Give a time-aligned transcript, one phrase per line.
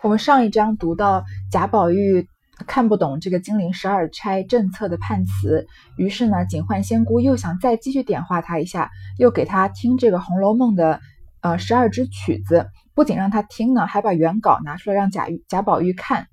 [0.00, 2.28] 我们上一章读到贾宝玉
[2.68, 11.00] 看不懂这个金陵十二钗政策的判词，于是呢，警幻仙姑又想再继续点化他一下，又给他听这个《红楼梦》的
[11.40, 16.28] 呃十二支曲子，不仅让他听呢，还把原稿拿出来让贾贾宝玉看。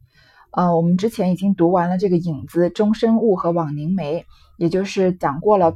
[0.51, 4.27] 呃，我们之前已经读完了这个影子、终身物和枉凝眉，
[4.57, 5.73] 也就是讲过了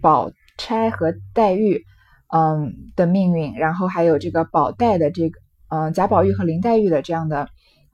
[0.00, 1.84] 宝钗和黛玉
[2.26, 5.38] 嗯的命运，然后还有这个宝黛的这个。
[5.68, 7.48] 嗯，贾宝玉和林黛玉的这样的，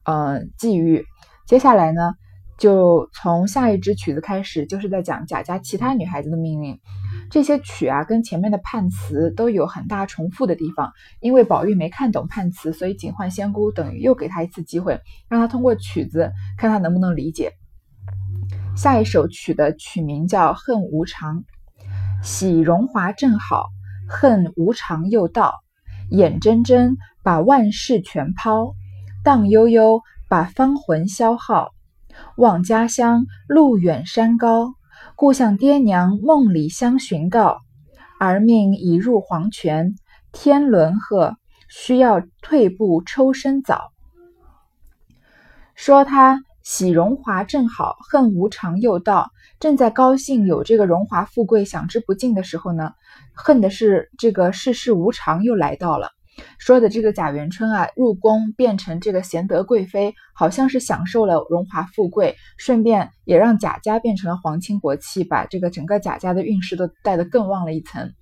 [0.05, 1.05] 嗯际遇，
[1.46, 2.15] 接下来呢，
[2.59, 6.79] 就从下一支曲子开始，就是在讲贾家其他女孩子的命运。
[7.31, 10.93] 这些曲啊，跟前面的判词都有很大重复的地方。
[11.21, 17.53] 因为宝玉没看懂判词，所以警幻仙姑等于又给他一次机会，让他通过曲子看他能不能理解。
[18.77, 21.39] 下一首曲的曲名叫《恨无常》，
[22.23, 23.67] 喜荣华正好，
[24.09, 25.54] 恨无常又到，
[26.11, 26.96] 眼睁睁。
[27.25, 28.75] 把万事全抛，
[29.25, 31.71] 荡悠悠，把芳魂消耗。
[32.37, 34.75] 望家乡路远山高，
[35.17, 37.59] 故向爹娘梦里相寻告。
[38.21, 39.95] 儿命已入黄泉，
[40.33, 41.35] 天伦鹤，
[41.69, 43.91] 需要退步抽身早。
[45.75, 49.31] 说他喜荣华正好，恨无常又到。
[49.59, 52.93] 正在高兴有这个荣华富贵享之不尽的时候呢，
[53.33, 56.11] 恨的是这个世事无常又来到了。
[56.59, 68.13] 说的这个贾元春啊，入宫变成这个贤德贵妃，好像是享受了荣华富贵，顺便也让贾家变成了皇亲国戚，把这个整个贾家的运势都带得更旺了一层。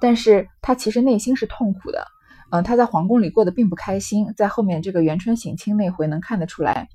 [0.00, 2.06] 但是他其实内心是痛苦的，
[2.50, 6.88] 嗯，他在皇宫里过得并不开心，在后面这个元春省亲那回能看得出来。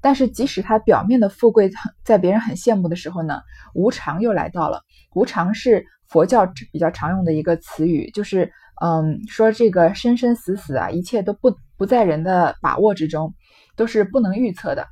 [0.00, 1.70] 但是即使他表面的富贵，
[2.04, 3.42] 在别人很羡慕的时候呢，
[3.74, 4.82] 无常又来到了。
[5.14, 8.50] 无常是佛教比较常用的一个词语，就是。
[8.80, 13.34] 嗯，说这个生生死死啊，一切都不不在人的把握之中，
[13.74, 14.86] 都是不能预测的。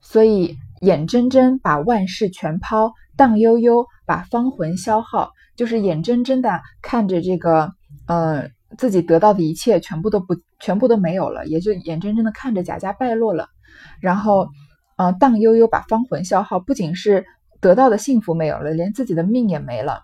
[0.00, 7.72] 所以眼睁睁把万事全抛，荡悠悠把芳魂消耗，就是眼睁睁的看着这个，
[8.06, 13.48] 呃，自己得到的一切全部都不全部都没有了，也就眼睁睁的看着贾家败落了。
[14.00, 14.48] 然后，
[14.96, 17.24] 嗯，荡悠悠把芳魂消耗，不仅是
[17.60, 20.02] 得到的幸福没有了，连自己的命也没了。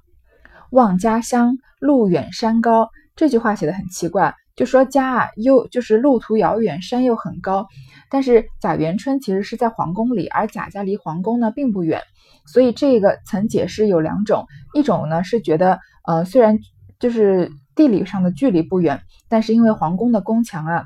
[0.73, 7.67] 望家乡路远山高，这句话写的很奇怪，就说家啊又就是路途遥远，山又很高。
[8.09, 12.01] 但是贾元春其实是在皇宫里，而贾家离皇宫呢并不远，
[12.47, 16.59] 所以这个曾解释有两种，一种呢是觉得，呃，虽然
[16.99, 20.85] 就是地理上的距离不远，但是因为皇宫的宫墙啊，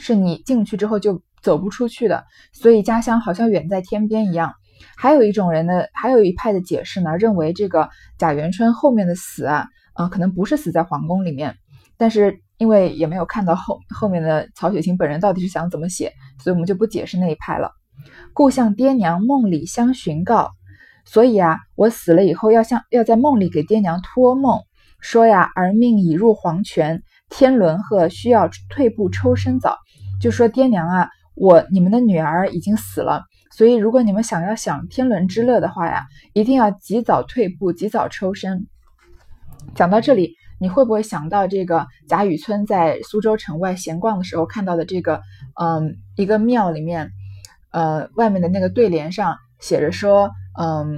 [0.00, 4.54] 是你进去之后就走不出去的，所以家乡好像远在天边一样。
[4.96, 11.56] 还有一种人呢，还有一派的解释呢，认为这个贾元春后面的死啊，呃，可能不是死在皇宫里面，
[11.96, 16.12] 但是因为也没有看到后后面的曹雪芹本人到底是想怎么写，
[16.42, 17.70] 所以我们就不解释那一派了。
[18.32, 20.50] 故向爹娘梦里相寻告，
[21.04, 24.60] 所以啊，我死了以后要向要在梦里给爹娘托梦，
[25.00, 29.76] 说呀，儿命已入黄泉，天伦鹤需要退步抽身早，
[30.20, 33.24] 就说爹娘啊，我你们的女儿已经死了。
[33.58, 38.68] 所以，如果你们想要享天伦之乐的话呀，一定要及早退步，及早抽身。
[39.74, 45.22] 讲到这里，你会不会想到这个贾雨村在苏州城外闲逛的时候看到的这个，
[45.60, 47.10] 嗯，一个庙里面，
[47.72, 50.96] 呃，外面的那个对联上写着说，嗯，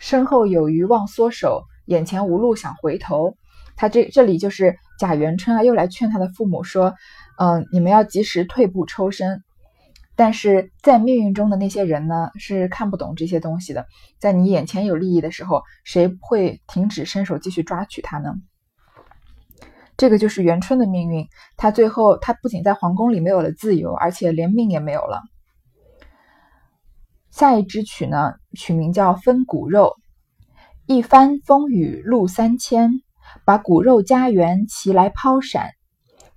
[0.00, 3.36] 身后有余忘缩手，眼前无路想回头。
[3.76, 6.96] 他这这里就是贾元春啊，又来劝他的父母说。
[7.42, 9.42] 嗯，你们要及时退步抽身，
[10.14, 13.86] 但是在命运中的那些人呢，是看不懂这些东西的。
[14.18, 18.34] 在你眼前有利益的时候，谁会停止伸手继续抓取它呢？
[19.96, 21.26] 这个就是元春的命运。
[21.56, 25.22] 他最后，他不仅在皇宫里没有了自由，而且连命也没有了。
[27.30, 29.96] 下一支曲呢，曲名叫《分骨肉》，
[30.94, 33.00] 一番风雨路三千，
[33.46, 35.70] 把骨肉家园齐来抛闪。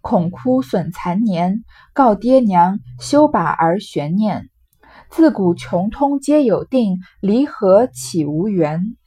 [0.04, 1.64] 恐枯损残年，
[1.94, 4.50] 告爹娘休把儿悬念。
[5.10, 8.98] 自古穷通皆有定，离合岂无缘？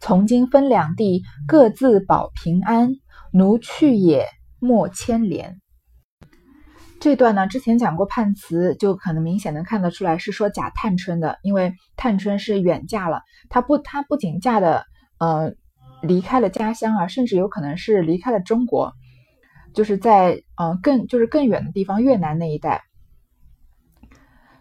[0.00, 2.96] 从今分两地，各自保平安。
[3.32, 4.26] 奴去也，
[4.58, 5.60] 莫牵连。
[6.98, 14.84] 这段呢，之前讲过判词，就可能明显能看得出来是说贾探春的，因为探春是远嫁了，她不，她不仅嫁的，
[15.20, 15.54] 呃，
[16.02, 18.94] 离开了家乡啊，甚至有可能是离开了中国。
[19.74, 22.82] 就是在嗯更就是更远的地方，越南那一带，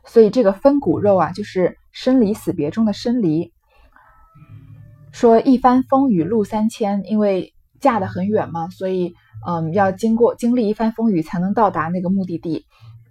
[0.05, 3.51] 所以这个分骨肉啊，就是生离死别中的生离。
[5.11, 9.13] 说一番风雨路三千，因为嫁得很远嘛，所以
[9.45, 12.65] 嗯，要经过经历一番风雨才能到达那个目的地，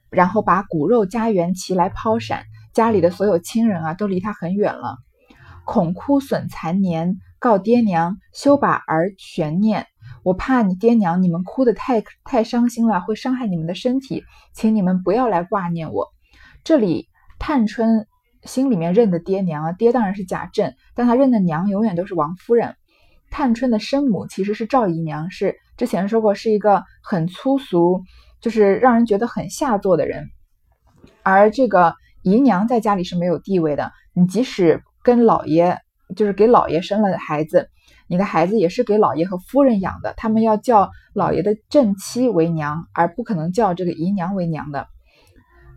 [0.08, 4.96] 然后把骨肉家园齐来抛闪，家里的所有亲人啊都离他很远了，
[5.64, 9.86] 恐枯损残年，告爹娘休把儿悬念。
[10.28, 16.06] 我怕你爹娘你们哭得太太伤心了，会伤害你们的身体，请你们不要来挂念我。
[16.64, 17.08] 这里
[17.38, 18.06] 探春
[18.42, 22.76] 心里面认的爹娘啊，爹当然是贾政，但他认的娘永远都是王夫人。
[23.30, 28.02] 探春的生母其实是赵姨娘，是之前说过是一个很粗俗，
[28.42, 30.28] 就是让人觉得很下作的人。
[31.22, 35.78] 而这个姨娘在家里是没有地位的，你即使跟老爷，
[36.14, 37.70] 就是给老爷生了孩子。
[38.08, 44.88] 你的孩子也是给老爷和夫人养的，他们要叫老爷的正妻为娘，而不可能叫这个姨娘为娘的。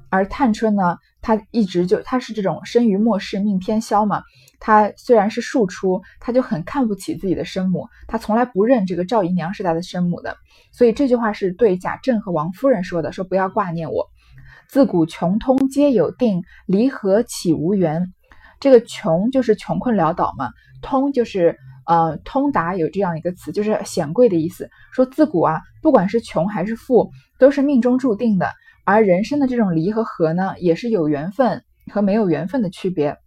[0.10, 4.24] 而探春呢，她一直就她是这种生于末世命偏消嘛，
[4.60, 10.36] 她虽然是庶出，她就很看不起自己的生母，她从来不认这个赵姨娘是她的生母的。
[10.72, 14.07] 所以这句话是对贾政和王夫人说的，说不要挂念我。
[14.69, 18.13] 自古穷通皆有定，离合岂无缘？
[18.60, 20.51] 这个穷就是穷困潦倒嘛，
[20.81, 21.57] 通就是。
[21.92, 24.70] 呃，通达有这样一个词，就是显贵的意思。
[24.94, 28.50] 说自古啊，不管是穷还是富，都是命中注定的。
[28.86, 33.18] 而人生的这种离和合呢，也是有缘分和没有缘分的区别。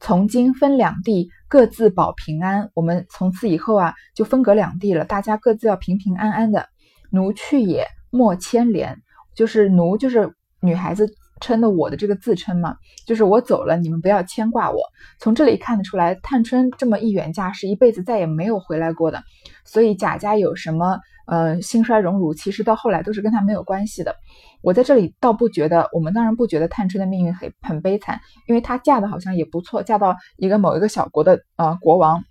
[0.00, 2.70] 从今分两地，各自保平安。
[2.72, 6.66] 我们从此以后啊，就分隔两地了，大家各自要平平安安的。
[7.10, 8.96] 奴去也，莫牵连。
[9.36, 10.32] 就是奴，就是
[10.62, 11.12] 女孩子。
[11.42, 14.78] 称的我的这个自称嘛，就是我走了，你们不要牵挂我。
[15.18, 19.22] 从这里看得出来，探春这么一远嫁，是一辈子再也没有回来过的。
[19.66, 24.16] 所以贾家有什么呃兴衰荣辱，其实到后来都是跟他没有关系的。
[24.62, 32.24] 我在这里倒不觉得，我们当然不觉得探春的命运很很悲惨，因为她嫁的好像也不错，嫁到一个某一个小国的呃国王。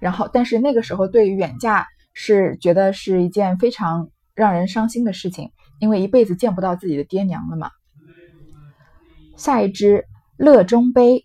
[0.00, 7.70] 然后，但是那个时候对于远嫁是觉得是一件非常让人伤心的事情，因为一辈子见不到自己的爹娘了嘛。
[9.42, 10.04] 下一支
[10.36, 11.24] 乐中悲，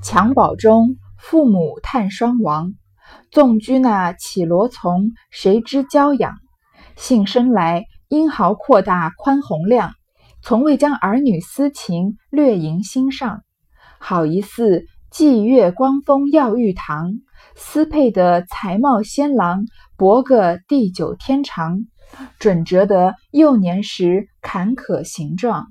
[0.00, 2.74] 襁褓中父母叹双亡。
[3.32, 6.36] 纵居那绮罗丛，谁知娇养？
[6.94, 9.90] 幸生来英豪阔大宽宏量，
[10.40, 13.42] 从未将儿女私情略萦心上。
[13.98, 17.10] 好一似霁月光风耀玉堂，
[17.56, 19.64] 斯配得才貌仙郎，
[19.96, 21.80] 博个地久天长。
[22.38, 25.66] 准折得幼年时坎坷形状。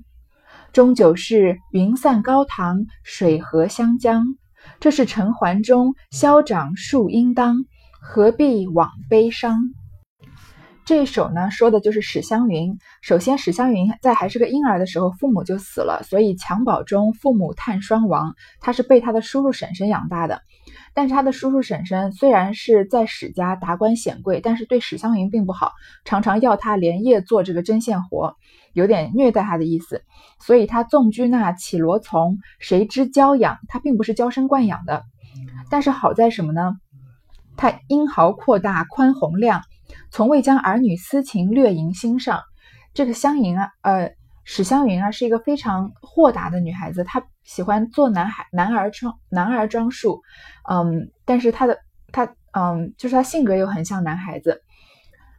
[0.72, 4.24] 终究是云散高堂，水合湘江。
[4.80, 7.66] 这是陈桓中消长树应当，
[8.00, 9.58] 何必枉悲伤？
[10.86, 12.78] 这一首呢，说的就是史湘云。
[13.02, 18.34] 首先，史湘云在还是个婴儿的时候，父母就死了，所以襁褓中父母叹双亡。
[18.60, 20.40] 他是被他的叔叔婶婶养大的。
[20.94, 25.72] 但是他的叔叔婶婶虽然是在史家达官显贵，但是对史湘云并不好，
[26.04, 28.36] 常常要他连夜做这个针线活。
[28.72, 30.02] 有点虐待他的意思，
[30.40, 33.58] 所以他纵居那绮罗丛，谁知娇养？
[33.68, 35.04] 他并不是娇生惯养的。
[35.70, 36.76] 但是好在什么呢？
[37.56, 39.62] 他英豪阔大，宽宏量，
[40.10, 42.42] 从未将儿女私情略萦心上。
[42.94, 44.12] 这个湘云啊，呃，
[44.44, 50.22] 史湘云啊，是一个非常豁达的女孩子，她喜欢做男孩男儿装男儿装束，
[50.70, 51.78] 嗯，但是她的
[52.10, 54.62] 她嗯，就是她性格又很像男孩子，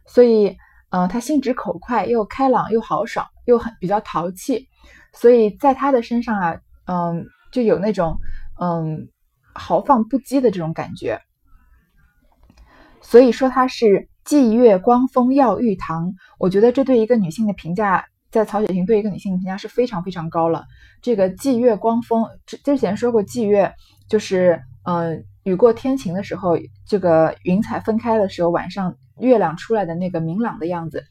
[0.06, 0.56] 所以。
[0.94, 4.68] 嗯，他心直口快，又开朗又豪爽，又很比较淘气，
[5.12, 8.16] 所以在他的身上啊，嗯，就有那种
[8.60, 9.08] 嗯
[9.54, 11.20] 豪放不羁的这种感觉。
[13.02, 20.64] 所以说他是霁月光风耀玉堂，我觉得这对一个女性的评价，在曹雪芹对一个女性的评价是非常非常高了。
[21.02, 23.74] 这个霁月光风之之前说过，霁月
[24.08, 28.94] 就是嗯雨过天晴的时候，这个云彩分开的时候，晚上。
[29.20, 31.04] 月亮出来的那个明朗的样子，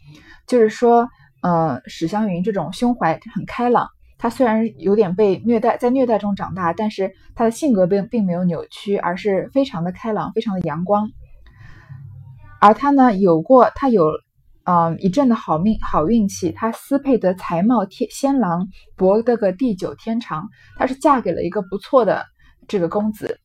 [0.47, 1.09] 就是说，
[1.41, 11.09] 呃，史湘云这种胸怀很开朗，她虽然有点被虐待，在虐待中长大，但是她的性格并并没有扭曲，而是非常的开朗，非常的阳光。
[12.59, 14.05] 而她呢，有过她有，
[14.65, 22.25] 嗯，一阵的好命好运气，她私配得才貌天仙郎，博得个地久天长，她是嫁给了一个不错的
[22.67, 23.39] 这个公子。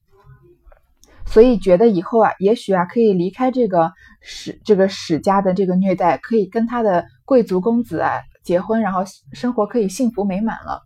[1.30, 3.92] 所以觉得以后啊，也许啊，可以离开这个
[4.22, 9.02] 史这个史家的这个虐待，可以跟他的贵族公子啊结婚，然后
[9.34, 10.82] 生活可以幸福美满了。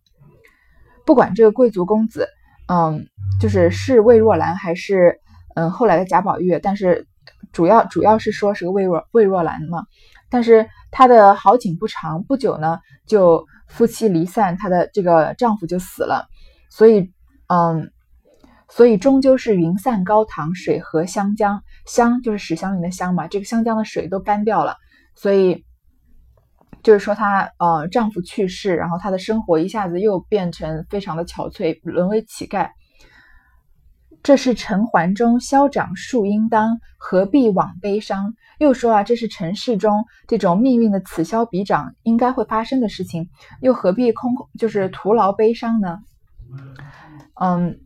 [1.07, 2.27] 不管这个贵族公子，
[2.67, 3.07] 嗯，
[3.41, 5.21] 就是是魏若兰还是
[5.55, 7.07] 嗯后来的贾宝玉，但是
[7.53, 9.85] 主要主要是说是个魏若魏若兰嘛。
[10.29, 16.27] 但是她的好景不长，不久呢就夫妻离散，她的这个丈夫就死了。
[16.69, 17.13] 所以，
[17.47, 17.93] 嗯。
[18.75, 21.63] 所以终究是云散高堂，水和湘江。
[21.85, 24.77] 湘就是史湘云的湘嘛，这个湘江的水都干掉了，
[25.15, 25.67] 所以
[26.83, 32.71] 就是说她呃丈夫去世，然后她的生活一下子又变成非常的憔悴，沦为乞丐。
[34.23, 38.33] 这是尘寰中消长树应当，何必枉悲伤？
[38.59, 43.29] 又说啊，这是尘世中这种命运的此消彼长，应该会发生的事情，
[43.61, 45.99] 又何必空就是徒劳悲伤呢？
[47.41, 47.81] 嗯，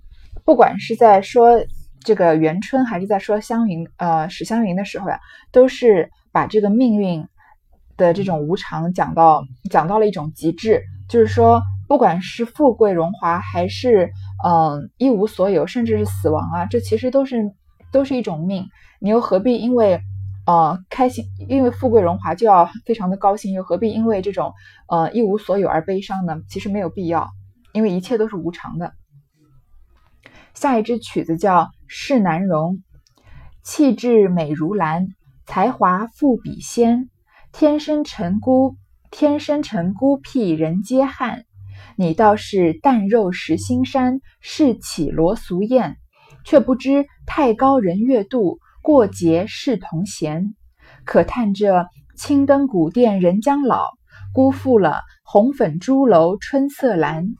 [0.46, 1.60] 不管是在说
[2.04, 5.18] 这个元春，还是在说湘云，呃，史湘云的时候呀，
[5.50, 7.26] 都是把这个命运
[7.96, 14.08] 的这种无常讲到讲到了一种极致，就是说，不管是富贵荣华，还是
[14.44, 17.52] 嗯一无所有，甚至是死亡啊，这其实都是
[17.90, 18.68] 都是一种命，
[19.00, 20.00] 你又何必因为
[20.46, 24.52] 呃开心，因为富贵荣华就要非常的高兴，又何必因为这种
[24.88, 26.36] 呃一无所有而悲伤呢？
[26.48, 27.28] 其实没有必要。
[27.72, 28.92] 因为一切都是无常的。
[30.56, 32.76] 下一支曲子叫《世难容》，
[33.62, 35.08] 气质美如兰，
[35.44, 37.10] 才华富比仙。
[37.52, 38.74] 天生陈孤，
[39.10, 41.44] 天生陈孤僻，人皆罕。
[41.94, 45.98] 你倒是淡肉食心山，世起罗俗艳，
[46.42, 50.54] 却不知太高人越度，过节是同弦。
[51.04, 51.84] 可叹这
[52.16, 53.90] 青灯古殿人将老，
[54.32, 57.34] 辜负了红粉朱楼春色阑。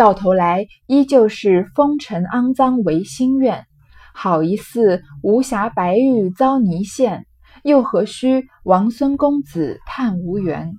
[0.00, 3.66] 到头来依旧是风尘肮脏唯心愿，
[4.14, 7.26] 好一似无瑕白玉遭泥陷，
[7.64, 10.72] 又何须王孙公子叹无缘？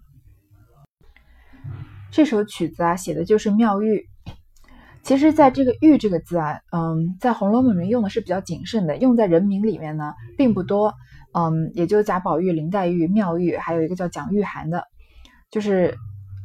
[2.09, 4.07] 这首曲子啊，写的就是妙玉。
[5.03, 10.95] 其实，在这个“玉”这个字啊，嗯，在《红楼梦》里面用的是比较谨慎的，用在人名里面呢并不多。
[11.33, 14.83] 嗯，也就贾宝玉、林黛玉、妙玉，还有一个叫蒋玉菡的，
[15.51, 15.95] 就是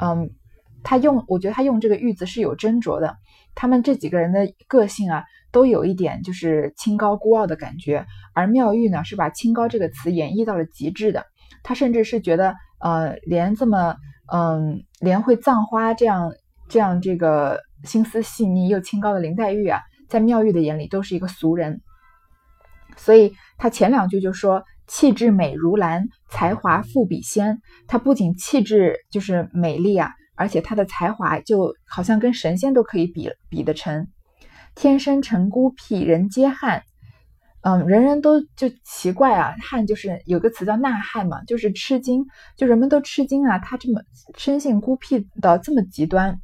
[0.04, 0.28] 嗯。
[0.88, 3.16] 他用，我觉得他用这个“玉”字是有斟酌的。
[3.56, 8.06] 他们这几个人的个性啊，都有一点就是清高孤傲的感觉。
[8.34, 11.24] 而妙玉呢，是把“清高”这个词演绎到了极致的。
[11.64, 13.96] 他甚至是觉得，呃，连这么，
[14.32, 16.32] 嗯，连会葬花这样
[16.68, 21.80] 这样这个心思细腻又清高的林黛玉啊，在妙玉的眼里都是一个俗人。
[22.96, 30.12] 所以他前两句就说：“气质美如兰，才华富比仙。”他不仅气质就是美丽啊。
[30.36, 34.06] 而且他的才华就好像跟神仙都可以比比得成，
[34.74, 36.82] 天生成孤僻，人皆罕。
[37.62, 42.24] 嗯，人人都就奇怪啊，罕就是有个词叫呐罕嘛，就是吃惊，
[42.56, 44.00] 就人们都吃惊啊，他这么
[44.36, 46.38] 生性孤僻到这么极端。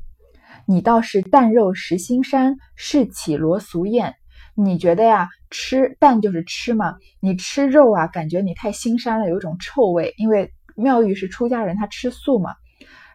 [0.66, 4.16] 你倒是淡肉食心山，世起罗俗艳。
[4.54, 10.12] 你觉得呀，吃淡就是吃嘛，你吃肉啊，感觉你太心膻了，有一种臭味。
[10.16, 12.50] 因为妙玉是出家人，她吃素嘛。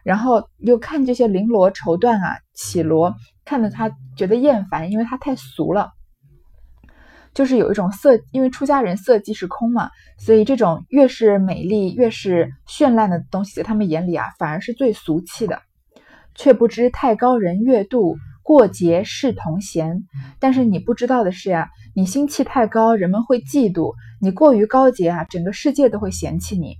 [0.08, 5.90] 然后又看这些绫罗绸缎啊，绮罗，看得他觉得厌烦，因为他太俗了。
[7.34, 15.60] 就是有一种色，因为出家人色即是空嘛，所以这种越是美丽、越是绚烂的东西，在他们眼里啊，反而是最俗气的。
[16.34, 20.04] 却不知太高人越度，过节是同弦。
[20.40, 26.76] 但是你不知道的是呀，你心气太高，人们会嫉妒；你过于高洁啊，整个世界都会嫌弃你。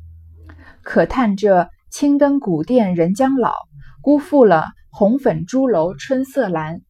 [0.82, 1.68] 可叹这。
[1.90, 3.54] 青灯古殿人将老，
[4.02, 6.80] 辜负了红粉朱楼春色阑。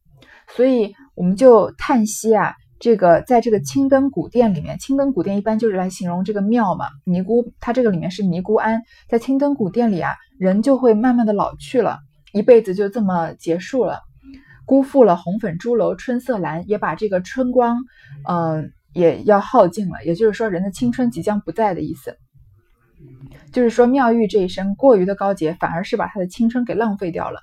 [0.55, 6.87] 所以我们就叹息啊，这个在这个青灯古殿里面，青灯古殿一般就是来形容这个庙嘛。
[7.05, 11.99] 尼姑，它这个里面是尼姑庵，在青灯古殿里啊，人就会慢慢的老去了，
[12.33, 13.99] 一辈子就这么结束了，
[14.65, 17.77] 辜负了红粉朱楼春色阑，也把这个春光，
[18.27, 20.03] 嗯，也要耗尽了。
[20.03, 22.17] 也就是说，人的青春即将不在的意思。
[23.51, 27.39] 就是说，妙玉这一生过于的高洁，反而是把她的青春给浪费掉了。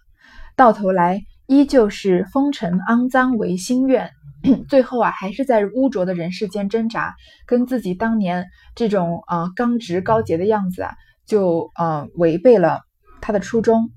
[0.55, 4.11] 到头来，依旧是风尘肮脏为心愿，
[4.69, 8.47] 最后啊，还是在污浊的人世间挣扎，跟自己当年
[8.77, 10.95] 这种呃刚直高洁的样子啊，
[11.27, 12.83] 就呃违背了
[13.21, 13.91] 他的初衷。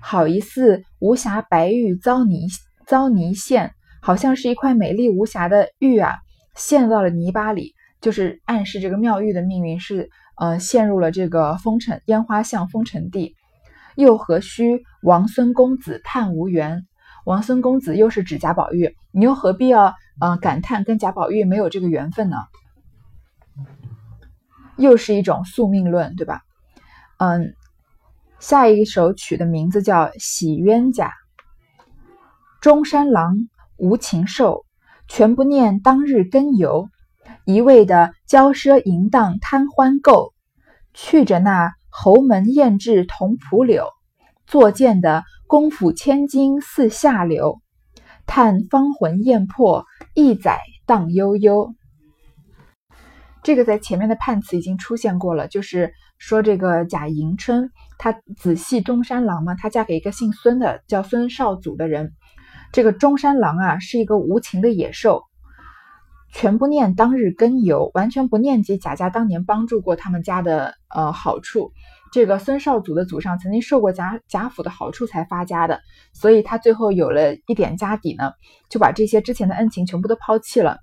[0.00, 2.48] 好一似无瑕白玉遭泥
[2.86, 6.16] 遭泥陷，好像是一块美丽无瑕的玉啊，
[6.56, 10.08] 陷到了泥巴里，就是暗示这个妙玉的命运是。
[10.40, 13.36] 呃，陷入了这个风尘烟花巷风尘地，
[13.94, 16.86] 又何须王孙公子叹无缘？
[17.26, 22.38] 王孙公子又是指贾宝玉，你又何必要呃感叹跟贾宝玉没有这个缘分呢？
[24.78, 26.40] 又是一种宿命论，对吧？
[27.18, 27.54] 嗯，
[28.38, 31.08] 下一首曲的名字叫《喜冤家》。
[32.62, 33.36] 中山狼
[33.76, 34.64] 无情兽，
[35.06, 36.88] 全不念当日根由。
[37.44, 40.32] 一味的骄奢淫荡贪欢购，
[40.94, 43.88] 去着那侯门艳质同蒲柳，
[44.46, 47.60] 作贱的功夫千金似下流。
[48.26, 51.74] 叹芳魂艳魄，一载荡悠悠。
[53.42, 62.12] 这个在前面的判词已经出现过了，就是说这个贾迎春，她子系中山狼嘛，她嫁给一个姓孙的叫孙少祖的人。
[62.70, 65.24] 这个中山狼啊，是一个无情的野兽，
[66.32, 71.72] 全不念当日根由，完全不念及贾家当年帮助过他们家的呃好处。
[72.12, 75.80] 这个孙少祖的祖上曾经受过贾贾府的好处才发家的，
[76.12, 78.32] 所以他最后有了一点家底呢，
[78.68, 80.78] 就把这些之前的恩情全部都抛弃了。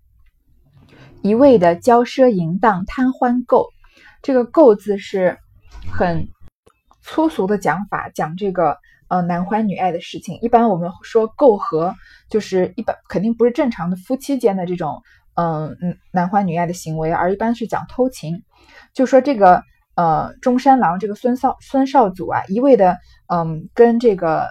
[1.22, 3.68] 一味的骄奢淫荡贪欢垢，
[4.22, 5.38] 这个垢字是
[5.92, 6.30] 很
[7.01, 8.77] 粗俗的讲法，讲这个
[9.10, 10.39] 呃男欢女爱的事情。
[10.42, 11.94] 一般我们说媾和，
[12.30, 15.01] 就是一般肯定不是正常的夫妻间的这种
[15.38, 18.44] 嗯嗯男欢女爱的行为，而一般是讲偷情。
[18.94, 19.63] 就说这个
[19.96, 24.48] 呃中山狼这个孙少孙少祖啊，一味的嗯跟这个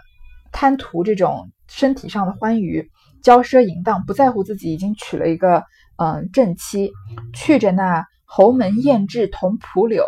[0.52, 2.88] 贪图这种身体上的欢愉，
[3.22, 5.64] 骄奢淫荡，不在乎自己已经娶了一个。
[5.98, 6.92] 嗯，正妻
[7.32, 10.04] 去着那侯门艳质同蒲柳，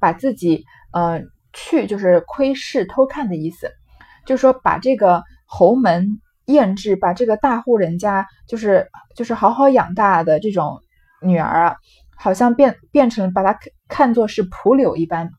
[0.00, 3.70] 把自己嗯去就是窥视偷看的意思，
[4.24, 6.08] 就说把这个侯门
[6.46, 10.80] 艳质，把这个大户人家就是就是好好养大的这种
[11.22, 11.76] 女儿啊，
[12.16, 15.30] 好像变变成把她看作是蒲柳一般。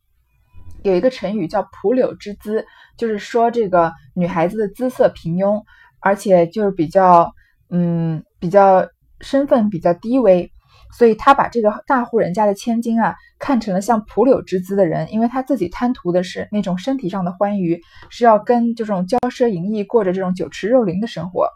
[0.84, 2.66] 有一个成语叫蒲柳之姿，
[2.98, 5.64] 就是说这个女孩子的姿色平庸，
[6.00, 7.32] 而且就是比较
[7.70, 8.88] 嗯比较。
[9.20, 10.52] 身份比较低微，
[10.94, 21.50] 所以他把这个大户人家的千金啊看成了像蒲柳之姿的人，因为他自己贪图的是那种身体上的欢愉，是要跟这种骄奢淫逸过着这种酒池肉林的生活。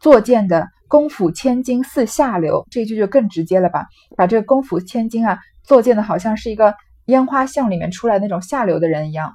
[0.00, 3.86] 作贱的功府千金似下流，这句就更直接了吧？
[4.16, 6.74] 把这个功府千金啊作贱的好像是一个
[7.06, 9.32] 烟花巷里面出来那种下流的人一样，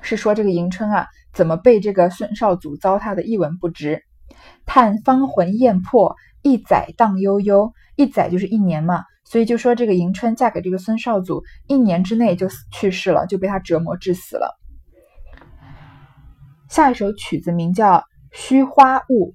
[0.00, 4.02] 是说这个迎春啊怎么被这个孙少祖糟蹋的一文不值？
[4.66, 6.16] 叹芳魂艳魄。
[6.42, 14.56] 一载荡悠悠，一载就是一年嘛，所以就说这个迎春嫁给这个孙少祖，一年之内就去世了，就被他折磨致死了。
[16.68, 17.94] 下一首曲子名叫
[18.32, 19.32] 《虚花雾》，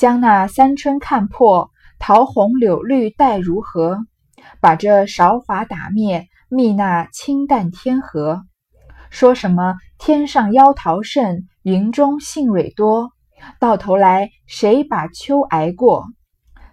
[0.00, 3.98] 将那三春看破，桃红柳绿待如何？
[4.58, 8.40] 把这韶华打灭，觅那清淡天河。
[9.10, 13.12] 说什么天上妖桃盛，云中杏蕊多。
[13.58, 16.06] 到头来，谁把秋挨过？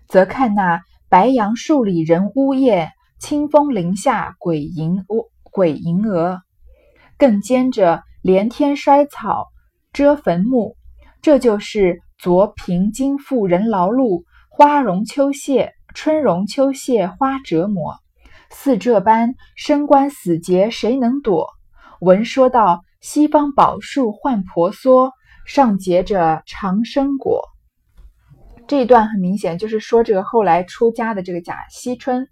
[0.08, 6.40] 则看那白杨树里人呜咽，清风林下鬼吟呜鬼吟蛾。
[7.18, 9.48] 更兼着连天衰草
[9.92, 10.78] 遮坟墓，
[11.22, 17.96] 这就是昨平今富人劳碌，花容秋谢，春容秋谢花折磨。
[18.50, 21.48] 似这般生关死劫，谁能躲？
[22.00, 25.12] 闻说道西方宝树换婆娑。
[25.46, 27.42] 上结着长生果，
[28.68, 32.28] 这一段很明显就是说这个后来出家的这个贾惜春，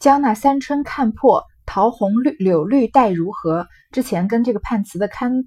[0.00, 3.68] 将那三春看破，桃红绿柳绿待如何？
[3.92, 5.44] 之前跟这个判词的看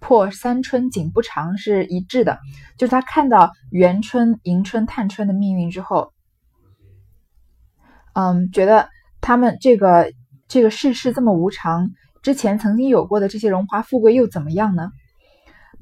[0.00, 2.38] 破三春景不长是一致的，
[2.76, 6.12] 就是他看到元春、迎春、探春的命运之后，
[8.14, 8.88] 嗯，觉得
[9.20, 10.12] 他们这个
[10.46, 11.90] 这个世事这么无常，
[12.22, 14.90] 之前曾经有过的这些荣华富贵又怎么样呢？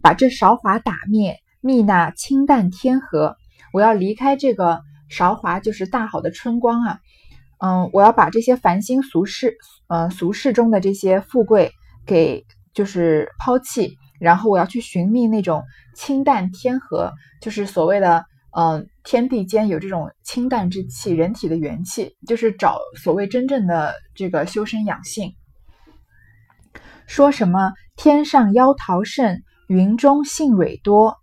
[0.03, 3.37] 把这韶华打灭，觅那清淡天河。
[3.73, 6.99] 我要离开这个韶华，就是大好的春光啊。
[7.59, 9.57] 嗯，我要把这些烦心俗世，
[9.89, 11.73] 呃，俗世中的这些富贵
[12.07, 18.25] 给就是抛弃，然后我要去寻觅那种清淡天和，就是所谓的
[18.57, 25.33] 嗯，天地间有这种清淡之气，人体的元气，就是找所谓真正的这个修身养性。
[27.07, 29.43] 说什么天上妖桃盛。
[29.69, 31.17] 云中杏蕊多，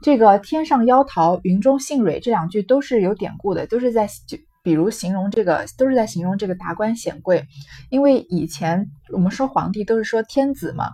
[0.00, 7.48] 这个天上妖桃，云中杏蕊这两句都是有典故的，都是在就比如形容这个，都是在形容这个达官显贵。
[7.88, 10.90] 因为以前我们说皇帝都是说天子嘛，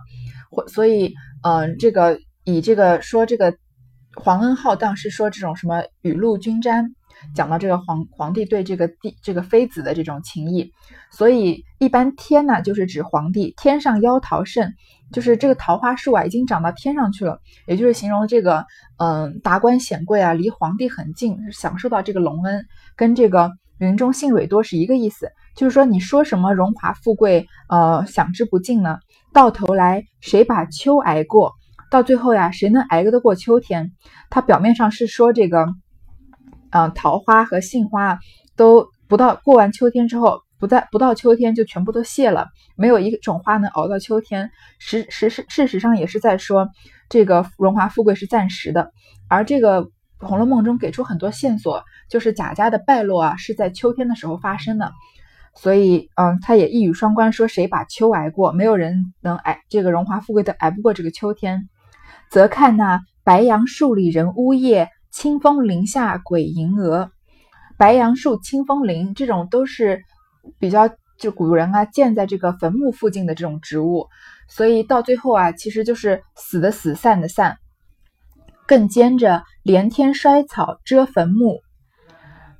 [0.49, 3.55] 或所以嗯，这个以这个说这个
[4.15, 6.93] 皇恩浩荡是说这种什么雨露均沾。
[7.33, 10.71] 讲到这个皇皇帝对这个帝这个妃子的这种情谊，
[11.11, 14.71] 所以一般天呢就是指皇帝，天上妖桃盛，
[15.11, 18.63] 就是这个桃花树啊已经长到天上去了，也就是形容这个
[18.99, 22.63] 嗯达官显贵啊离皇帝很近，享受到这个隆恩，
[22.95, 28.99] 跟这个云中杏蕊多是一个意思，就是说你说什么荣华富贵呃享之不尽呢？
[29.33, 31.53] 到头来谁把秋挨过？
[31.89, 33.91] 到最后呀谁能挨得过秋天？
[34.29, 35.67] 他表面上是说这个。
[36.69, 38.19] 嗯，桃花和杏花
[38.57, 44.51] 都不到过完秋天之后，不在不到秋天就全部都谢了，没有一种花能熬到秋天。
[44.77, 46.67] 实实事事实上也是在说
[47.07, 48.91] 这个荣华富贵是暂时的，
[49.29, 49.83] 而这个
[50.19, 54.91] 《红楼梦》中给出很多线索，就是贾家的败落啊是在秋天的时候发生的。
[55.59, 61.67] 所以，嗯，他也一语双关，说谁把秋挨过，没有人能挨这个荣华富贵的挨不过这个秋天。
[62.29, 67.09] 则看那白杨树里人呜咽，清风林下鬼吟蛾。
[67.75, 70.03] 白杨树、清风林这种都是
[70.59, 74.07] 比较就古人啊建在这个坟墓附近的这种植物，
[74.47, 77.57] 所以到最后啊，其实就是死的死，散的散。
[78.67, 81.61] 更兼着连天衰草遮坟墓，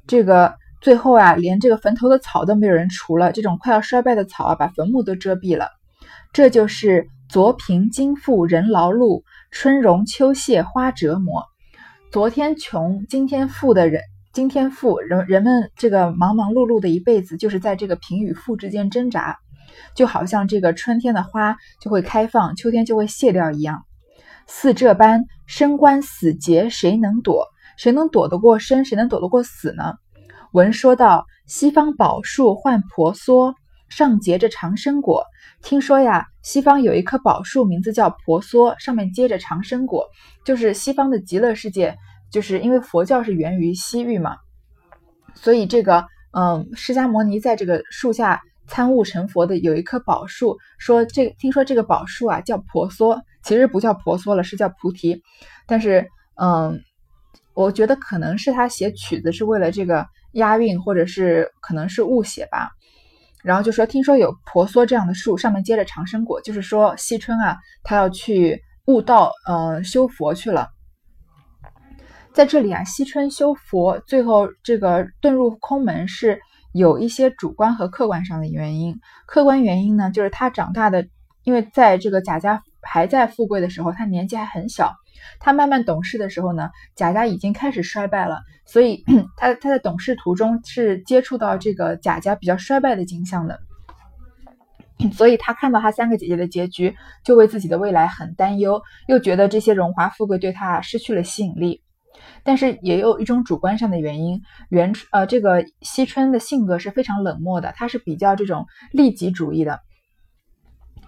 [0.08, 0.56] 这个。
[0.88, 5.68] 最后啊，连这个坟头的草都没有人除了，这种快要衰败的草啊，把坟墓都遮蔽了。
[6.32, 9.22] 这就是昨贫今富人劳碌，
[9.52, 11.44] 春荣秋谢花折磨。
[12.10, 19.38] 昨天穷，今天富的人，今天富人人们这个忙忙碌碌的一辈子，就是在这个贫与富之间挣扎，
[19.94, 23.84] 就好像这个春天的花就会开放，秋天就会谢掉一样。
[24.48, 27.46] 似这般生关死劫，谁能躲？
[27.76, 28.86] 谁能躲得过生？
[28.86, 29.96] 谁能躲得过死呢？
[30.54, 33.54] 文说到西方宝树唤婆娑，
[33.90, 35.24] 上结着长生果。
[35.62, 40.06] 听说呀，西方有一棵宝树，名字叫婆娑，上面结着长生果，
[40.46, 41.98] 就是西方的极乐世界。
[42.30, 44.36] 就是因为佛教是源于西域嘛，
[45.34, 55.22] 所以这个嗯，释迦牟尼在这个树下参悟成佛的有一棵宝树，说这听说这个宝树啊叫婆娑，其实不叫婆娑了，是叫菩提。
[55.66, 56.82] 但是嗯，
[57.54, 60.06] 我觉得可能是他写曲子是为了这个。
[60.38, 62.72] 押韵，或者是可能是误写吧。
[63.44, 70.70] 然后就说，听说有婆娑这样的树，上面结着长生果，就是说惜春啊，他要去悟道，呃，修佛去了。
[72.34, 76.40] 在这里啊，惜春修佛，最后这个遁入空门是
[76.74, 79.00] 有一些主观和客观上的原因。
[79.28, 81.08] 客观原因呢，就是他长大的，
[81.44, 84.96] 因为在这个贾家还在富贵的时候，他年纪还很小。
[85.40, 89.04] 他慢慢懂事的时候呢，贾家已经开始衰败了，所以
[89.36, 93.60] 他他在懂事途中是接触到这个贾家比较衰败的景象的，
[95.12, 101.84] 所以他看到他三个姐姐的结局，就为自己的未来很担忧，又觉得这些荣华富贵对他失去了吸引力。
[102.44, 109.82] 但是也有一种主观上的原因，元呃这个惜春的性格是非常冷漠的，他是比较这种利己主义的。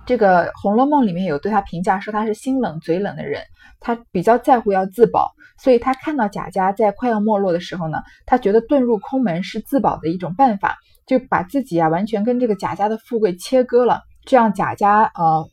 [0.10, 3.44] 这个《红楼梦》里面有对他评价说他是心冷嘴冷的人，
[3.80, 15.48] 他比较在乎要自保，所以他看到贾家在快要没落的时候呢，他觉得遁入空门是自保的一种办法，就把自己啊完全跟这个贾家的富贵切割了，这样贾家呃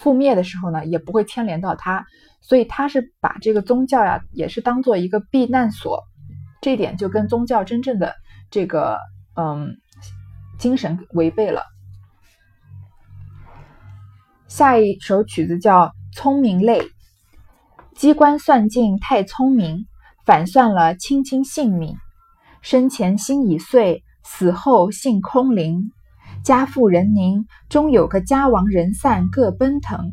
[0.00, 2.06] 覆灭的时候呢也不会牵连到他，
[2.40, 6.02] 所以他是把这个宗教呀也是当做一个避难所，
[6.62, 8.14] 这一点就跟宗教真正的
[8.50, 8.96] 这个
[9.36, 9.76] 嗯
[10.58, 11.62] 精神违背了。
[14.54, 16.80] 下一首曲子叫《聪明泪》，
[17.96, 19.86] 机关算尽太聪明，
[20.26, 21.96] 反算了卿卿性命。
[22.60, 25.90] 生前心已碎，死后性空灵。
[26.44, 30.12] 家富人宁，终有个家亡人散各奔腾。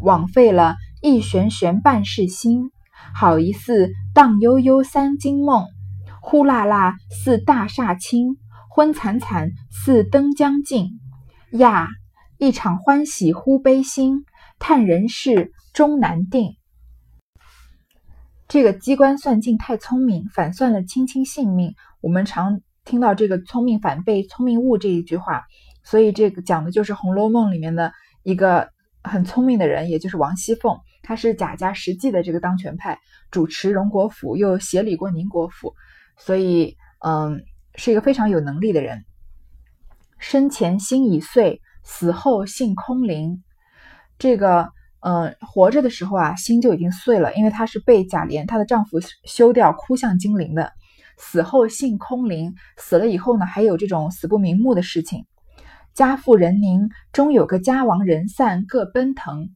[0.00, 2.70] 枉费了一悬悬半世心，
[3.14, 5.66] 好一似荡悠悠三更梦。
[6.22, 8.38] 呼啦啦似大厦倾，
[8.70, 10.88] 昏惨惨似灯将尽。
[11.50, 11.88] 呀！
[12.44, 14.26] 一场欢喜忽悲心，
[14.58, 16.56] 叹人事终难定。
[18.48, 21.74] 这个机关算尽太聪明，反算了卿卿性命。
[22.02, 25.44] 我们常听到这个“聪明反被聪明误”这一句话，
[25.84, 27.90] 所以这个讲的就是《红楼梦》里面的
[28.22, 28.68] 一个
[29.02, 30.78] 很聪明的人，也就是王熙凤。
[31.02, 32.98] 她是贾家实际的这个当权派，
[33.30, 35.72] 主持荣国府，又协理过宁国府，
[36.18, 37.42] 所以嗯，
[37.76, 39.02] 是一个非常有能力的人。
[40.18, 41.62] 生前心已碎。
[41.84, 43.44] 死后性空灵，
[44.18, 44.70] 这个，
[45.00, 50.72] 嗯，活着的时候啊，心就已经碎了，因为她是被贾琏她的丈夫休掉，哭向金陵的。
[51.18, 55.26] 死后性空灵，死了以后呢，还有这种死不瞑目的事情。
[55.92, 59.50] 家富人宁，终有个家亡人散各奔腾。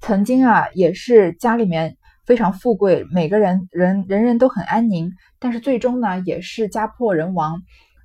[0.00, 7.62] 曾经啊，也是家里面非常富贵，每个人人人人都很安宁，但是最终呢，也是家破人亡，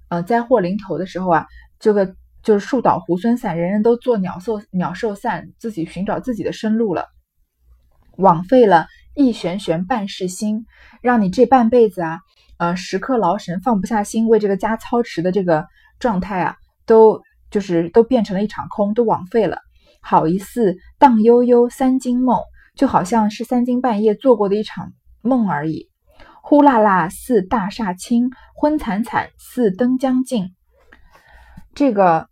[0.09, 1.47] 呃，灾祸临头的时候啊，
[1.79, 2.15] 这个。
[2.43, 7.07] 就是树倒猢狲散，人人都做鸟兽鸟兽散，自己寻找自己的生路了，
[8.17, 10.65] 枉费了一悬悬半世心，
[11.01, 12.19] 让你这半辈子啊，
[12.57, 15.65] 呃，时刻劳神，放不下心，为这个家操持的这个
[15.99, 19.59] 状态啊，都就是都变成了一场空，都枉费了。
[20.01, 22.39] 好一似荡悠悠三更梦，
[22.75, 25.89] 就好像是三更半夜做过的一场梦而已。
[26.41, 30.55] 呼啦啦似大厦倾，昏惨惨似灯将尽。
[31.75, 32.27] 这个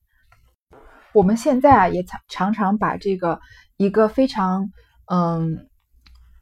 [1.14, 3.40] 我们现在啊也常常常把这个
[3.78, 4.70] 一个非常
[5.12, 5.68] 嗯，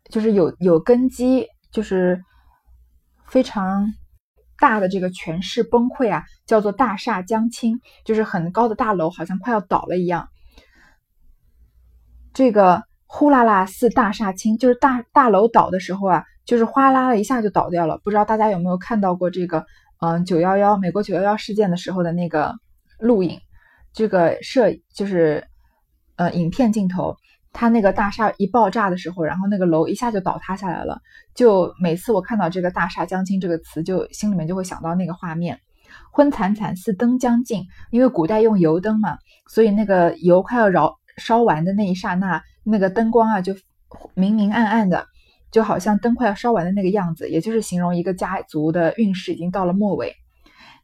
[0.09, 2.21] 就是有有根基，就是
[3.25, 3.93] 非常
[4.59, 10.27] 大的这个权势崩溃啊，叫做大厦将倾，就是很高的大楼好像快要倒了一样。
[12.33, 17.99] 这个呼啦啦似大厦倾，就是大大楼倒的时候啊，就是哗啦啦一下就倒掉了。
[18.03, 19.65] 不知道大家有没有看到过这个？
[19.99, 22.53] 嗯，九幺幺美国九幺幺事件的时候的那个
[22.99, 23.39] 录影，
[23.97, 25.43] 这个摄就是
[26.17, 27.15] 呃影片镜头，
[27.51, 31.01] 它那个大厦一爆炸的时候，然后那个楼一下就倒塌下来了。
[31.33, 35.59] 就每次我看到这个“大厦将倾”这个词，就心里面就会想到那个画面，
[36.11, 37.63] 昏惨惨似灯将尽。
[37.89, 39.17] 因为古代用油灯嘛，
[39.49, 43.55] 所以那个油快要烧烧完的那一刹那，那个灯光啊就
[44.13, 45.07] 明明暗暗的。
[45.49, 50.13] 就好像灯快要烧完的那个样子，也就是形容一个家族的运势已经到了末尾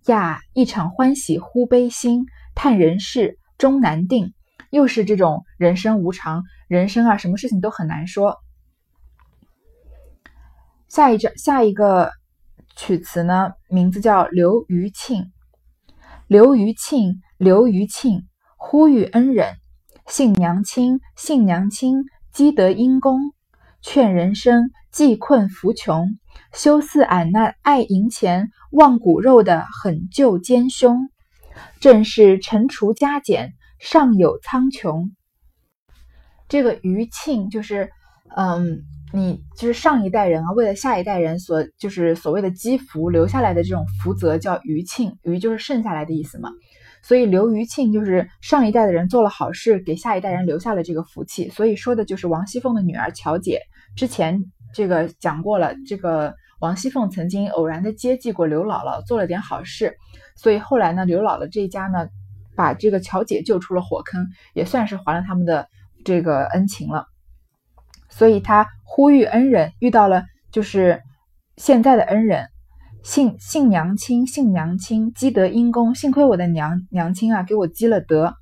[0.08, 0.40] 呀。
[0.54, 4.34] 一场欢喜忽悲心，叹人世终难定。
[4.70, 8.38] 又是这种人生无常，人生啊，什么事情都很难说。
[10.88, 12.12] 下一张下一个
[12.76, 15.32] 曲词呢，名字叫刘余庆。
[16.26, 19.58] 刘余庆，刘余庆，呼吁恩人，
[20.08, 23.20] 姓娘亲，姓娘亲，积德因功。
[23.84, 26.18] 劝人生济困扶穷，
[26.54, 31.10] 休似俺那爱银钱忘骨肉的狠救奸凶。
[31.80, 35.10] 正是陈除加减，尚有苍穹。
[36.48, 37.90] 这个余庆就是，
[38.36, 38.82] 嗯，
[39.14, 45.18] 你就是上一代人啊，为了下一代人所就是所谓的积福留下来的这种福泽，叫余庆。
[45.24, 46.52] 余就是剩下来的意思嘛。
[47.02, 51.50] 所以刘余庆就是上一代的人做了好事，给下一代人留下了这个福气。
[51.50, 53.60] 所以说的就是王熙凤的女儿乔姐。
[53.96, 54.42] 之前
[54.74, 59.98] 这个讲过了，这个王熙凤曾经偶然的接济过刘姥姥，做了点好事，
[60.36, 62.08] 所以后来呢，刘姥姥这一家呢，
[62.56, 65.68] 把这个乔姐救出了火坑，也算是还了他们的
[66.04, 67.08] 这个恩情了。
[68.10, 71.02] 所以他呼吁恩人，遇到了就是
[71.58, 72.48] 现在的恩人，
[73.04, 78.36] 姓姓娘亲，姓娘亲积德因功，幸亏我的娘娘亲啊，给我积了德。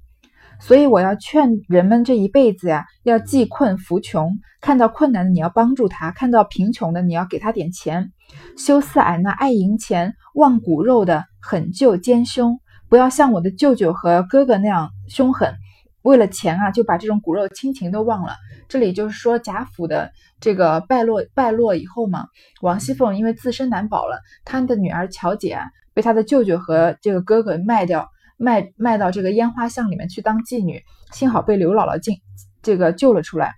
[0.60, 4.38] 所以我要劝人们这一辈子呀，要济困扶穷。
[4.60, 8.12] 看到困难的你要帮助他，看到贫穷的你要给他点钱。
[8.58, 15.56] 休似俺那爱银钱忘骨肉的狠救奸凶，不要像我的舅舅和哥哥那样凶狠，
[16.02, 18.36] 为了钱啊就把这种骨肉亲情都忘了。
[18.68, 22.26] 这里就是说贾府的这个败落败落以后嘛，
[22.62, 28.10] 王熙凤因为自身难保了，她的女儿乔姐啊被她的舅舅和这个哥哥卖掉。
[28.44, 32.16] 卖卖到这个烟花巷里面去当妓女，幸好被刘姥姥进
[32.64, 33.54] 这个救了出来，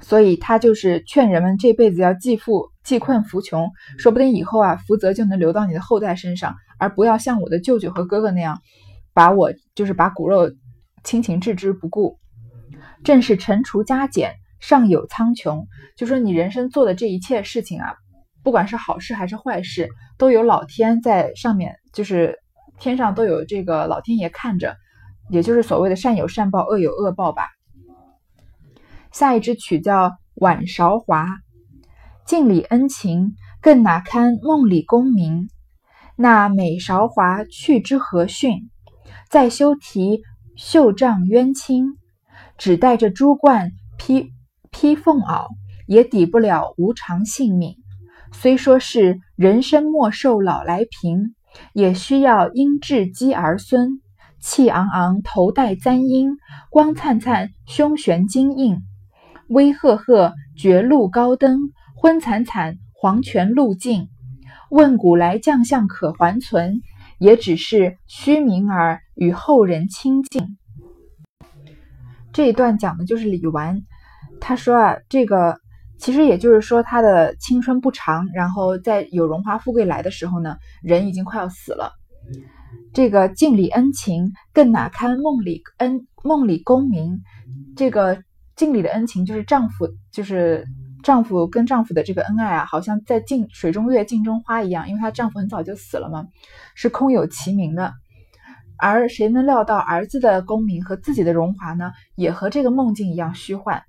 [0.00, 8.60] 所以他就是劝人们这辈子要济富济困扶穷，说不定以后啊福泽就能流到你的后代身上，而不要像我的舅舅和哥哥那样，
[9.14, 10.50] 把我就是把骨肉
[11.04, 12.18] 亲情置之不顾。
[13.04, 15.66] 正是陈除加减，上有苍穹，
[15.96, 17.94] 就说你人生做的这一切事情啊，
[18.42, 22.38] 不管是好事还是坏事，都有老天在上面，就是。
[22.78, 24.74] 天上都有这个老天爷看着，
[25.30, 27.46] 也就是所谓的善有善报，恶有恶报吧。
[29.12, 31.26] 下一支曲叫《晚韶华》，
[32.26, 35.48] 敬礼恩情，更哪堪梦里功名？
[36.22, 38.70] 那美韶华去之何逊？
[39.28, 40.22] 再修题
[40.56, 41.98] 绣帐鸳青，
[42.56, 44.30] 只带着珠冠披
[44.70, 45.48] 披凤袄，
[45.86, 47.76] 也抵不了无常性命。
[48.32, 51.34] 虽说是人生莫寿老来贫。
[51.74, 54.00] 也需要因智积儿孙，
[54.40, 56.38] 气昂昂头戴簪缨，
[56.70, 58.78] 光灿灿胸悬金印，
[59.50, 61.58] 威赫赫绝路高登，
[61.94, 64.08] 昏惨惨黄泉路径。
[64.72, 66.80] 问古来将相可还存？
[67.18, 70.56] 也只是虚名儿与后人亲近。
[72.32, 73.82] 这一段讲的就是李纨，
[74.40, 75.58] 他说啊，这个。
[75.98, 81.92] 其实也就是说，他的青春不长，然后在有荣华富贵来的时候呢，人已经快要死了。
[82.92, 87.20] 这个敬礼恩情，更哪堪梦里恩梦里功名？
[87.76, 88.20] 这个
[88.56, 90.66] 敬礼的恩情，就是丈夫，就是
[91.02, 96.26] 丈夫跟丈夫的这个恩爱啊，好像在镜水中月，镜中花一样，因为她丈夫很早就死了嘛，
[96.74, 97.92] 是空有其名的。
[98.78, 103.82] 而谁能料到儿子的功名和自己的荣华呢，也和这个梦境一样虚幻。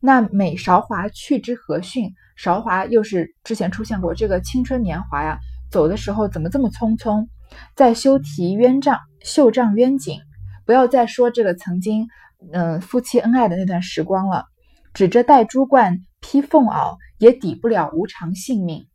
[0.00, 2.12] 那美韶华去之何逊？
[2.36, 5.38] 韶华又是之前出现过这个青春年华呀，
[5.70, 7.28] 走的时候怎么这么匆匆？
[7.76, 10.18] 在修题鸳帐，绣帐鸳锦，
[10.66, 12.08] 不要再说这个曾经，
[12.52, 14.46] 嗯，夫妻恩爱的那段时光了。
[14.94, 18.86] 指着戴珠冠披凤袄，也抵不了无常性命。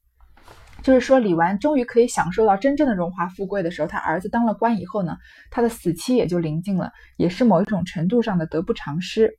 [0.82, 5.18] 就是说李纨终于可以享受到真正的荣华富贵的时候，他儿子当了官以后呢，
[5.52, 9.34] 他的死期也就临近了，也是某一种程度上的得不偿失。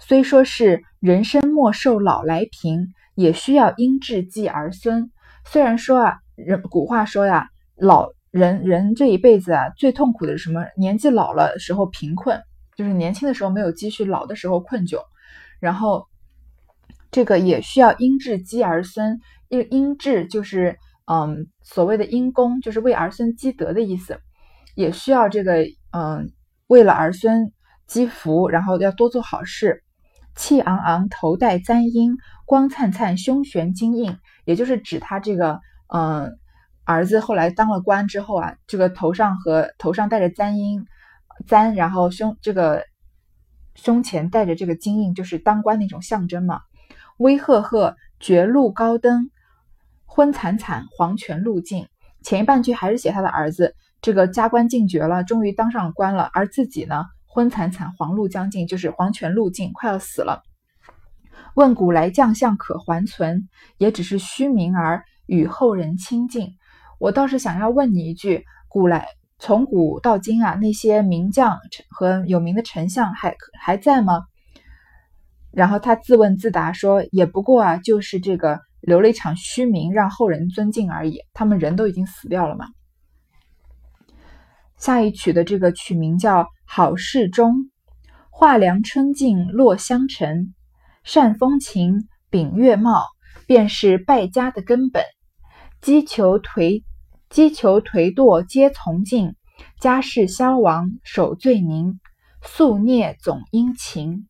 [0.00, 5.12] 虽说是人生莫受老来贫，也需要因智继儿孙。
[5.44, 10.64] 虽然说啊，人古话说呀，老人人这一辈子啊，最痛苦的是什么？
[10.76, 12.42] 年纪老了时候贫困，
[12.76, 14.98] 就是年轻的时候没有积蓄，老的时候困窘。
[15.64, 16.06] 然后
[17.10, 19.18] 这个也需要因智积儿孙。
[19.48, 24.20] 因因智就是嗯所谓的因公，就是为儿孙积德的意思，
[24.74, 26.30] 也需要这个嗯
[26.66, 27.52] 为了儿孙
[27.86, 29.82] 积福，然后要多做好事。
[30.36, 35.60] 气昂昂，头戴簪缨，光灿灿，胸悬金印，也就是指他这个
[35.94, 36.36] 嗯
[36.84, 40.84] 儿子后来当了官之后啊，这个头上和头上戴着簪缨
[41.46, 42.82] 簪，然后胸这个
[43.74, 46.60] 胸前戴着这个金印，就是当官那种象征嘛。
[47.18, 49.30] 威赫赫，绝路高登。
[50.06, 51.88] 昏惨惨，黄泉路径。
[52.22, 60.42] 前一半句还是写他的儿子，这个加官进爵了，终于当上官了，而自己呢，昏惨惨，黄路将近，就是黄泉路径，快要死了。
[61.54, 63.48] 问古来将相可还存？
[63.78, 66.54] 也只是虚名儿，与后人亲近。
[66.98, 69.08] 我倒是想要问你一句：古来
[69.46, 71.58] 从古到今啊，那些名将
[71.90, 74.22] 和有名的丞相还还在吗？
[75.50, 78.58] 然后他自问自答说：也不过啊，就是这个。
[78.80, 81.20] 留了一场虚名，让后人尊敬而已。
[81.32, 82.66] 他们人都已经死掉了嘛。
[84.76, 87.52] 下一曲的这个曲名叫《好事中》，
[88.30, 90.54] 画梁春尽落香尘，
[91.02, 93.06] 善风情，秉月貌，
[93.46, 95.02] 便是败家的根本。
[95.80, 96.82] 击球颓，
[97.34, 99.34] 击球颓堕皆从尽，
[99.80, 101.98] 家事消亡守罪宁，
[102.44, 104.28] 宿孽总因情。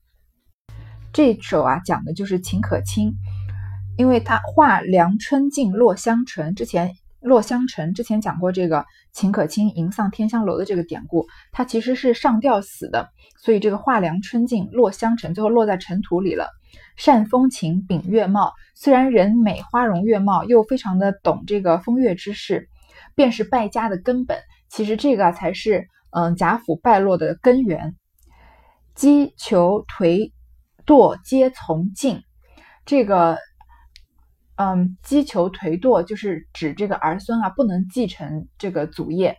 [1.12, 3.12] 这首啊，讲的就是秦可卿。
[3.98, 16.48] 因为他画梁春尽落香尘，之前落香尘之前讲过这个秦可卿吟丧天香楼的这个典故，他其实是上吊死的，所以这个画梁春尽落香尘，最后落在尘土里了。
[16.96, 22.70] 善风情，秉月貌，虽然人美花容月貌，又非常的懂这个风月之事，
[23.14, 24.38] 便是败家的根本。
[24.68, 27.96] 其实这个才是嗯贾府败落的根源。
[28.94, 30.32] 击求颓
[30.86, 32.22] 堕皆从尽，
[32.84, 33.38] 这个。
[34.56, 39.36] 嗯，击球颓堕就是指这个儿孙啊不能继承这个祖业。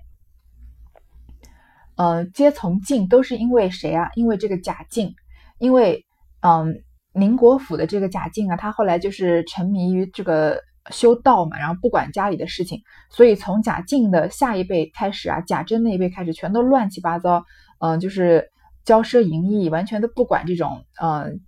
[1.96, 4.10] 呃，皆从晋都是因为谁啊？
[4.16, 5.16] 因为这个贾敬，
[5.58, 6.06] 因为
[6.42, 6.84] 嗯
[7.14, 10.60] 宁国府的这个贾敬啊，他后来就是沉迷于这个
[10.92, 17.46] 修道嘛，然后不管家里的事情，所以从贾敬的下一辈开始啊，贾珍那一辈开始，全都乱七八糟，
[17.80, 18.50] 嗯，就是
[18.86, 21.42] 骄奢淫逸，完全都不管这种，嗯，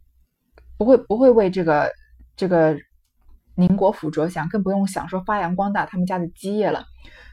[0.78, 1.92] 不会不会为这个
[2.36, 2.78] 这个。
[3.60, 6.86] 宁国府着想，更不用想说发扬光大他们家的基业了。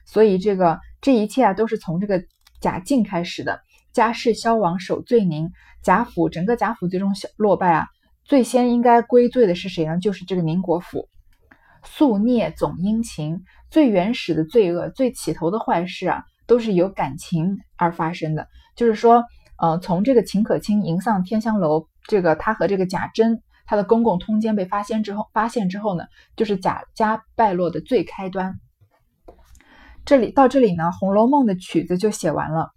[0.06, 2.24] 所以这个这一切啊，都是从这个
[2.62, 3.60] 贾敬开始的。
[3.92, 5.50] 家世消亡，守罪宁。
[5.82, 7.88] 贾府整个贾府最终落败啊，
[8.24, 9.98] 最先应该归罪的是谁呢？
[9.98, 11.10] 就是这个宁国府。
[11.84, 18.48] 宿孽总因情，最原始的罪恶，最起头的坏事啊，都是由感情而发生的。
[18.76, 19.24] 就是说，
[19.58, 23.42] 呃，从这个秦可卿迎丧天香楼，这个他和这个贾珍。
[23.66, 26.04] 他的公共通奸被发现之后，发现之后呢，
[26.36, 28.58] 就是贾家败落的最开端。
[30.04, 32.72] 这里到这里呢，《红楼梦》的曲子就写完了。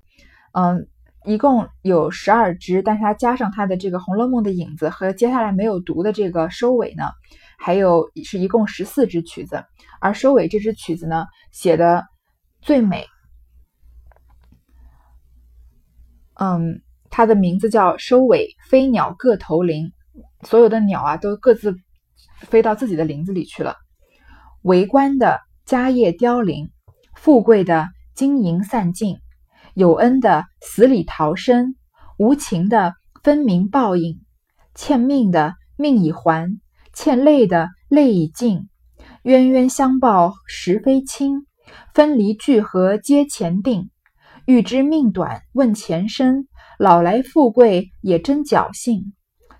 [0.54, 0.88] 嗯，
[1.26, 7.04] 一共有十二支，但是它加上它的这个《红楼梦》的影子和接下来没有读的这个收尾呢，
[7.58, 9.66] 还有是一共十四支曲子。
[10.00, 12.06] 而收尾这支曲子呢，写的
[12.62, 13.06] 最美。
[16.36, 19.92] 嗯，它的名字叫《收尾》，飞鸟各投林。
[20.44, 21.76] 所有的鸟啊，都各自
[22.42, 23.76] 飞到自己的林子里去了。
[24.62, 26.70] 为官的家业凋零，
[27.16, 29.18] 富贵的金银散尽，
[29.74, 31.76] 有恩的死里逃生，
[32.18, 32.94] 无情的
[33.24, 34.20] 分明报应，
[34.76, 36.60] 欠命的命已还，
[37.00, 38.70] 欠泪的泪已尽。
[39.22, 41.46] 冤冤相报实非轻，
[41.94, 43.92] 分离聚合皆前定。
[44.48, 46.48] 欲知命短问前生，
[46.80, 49.14] 老来富贵也真侥幸。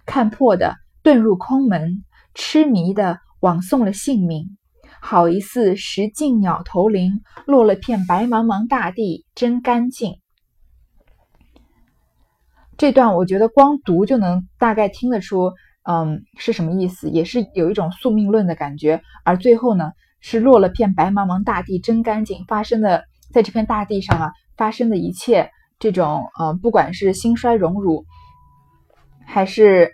[0.04, 4.58] 看破的遁入空门，痴迷的枉送了性命。
[5.00, 10.16] 好一似石径鸟头林，落了片白茫茫大地，真干净。
[12.78, 15.52] 这段我觉得光读就能大概听得出，
[15.88, 19.02] 嗯，是什么意思，也是有一种宿命论的感觉。
[19.24, 22.44] 而最后呢，是落了片白茫茫大地，真干净。
[22.48, 28.06] 发生的在这片大地上啊，发生的一切，这种嗯，不管是兴衰荣辱，
[29.26, 29.94] 还是。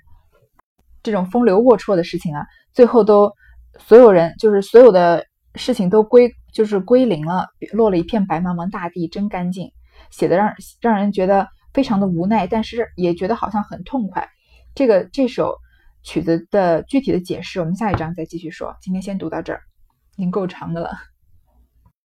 [1.05, 3.29] 这种风流龌龊的事情啊，最后都
[3.77, 5.25] 所有人就是所有的
[5.55, 9.69] 事情都归就是归零了，落了一片白茫茫大地，真干净。
[10.11, 14.29] 写的让让人觉得非常的无奈，但是也觉得好像很痛快。
[14.75, 15.57] 这个这首
[16.03, 18.75] 曲子的具体的解释，我们下一章再继续说。
[18.81, 19.61] 今天先读到这儿，
[20.17, 21.12] 已经够长的了。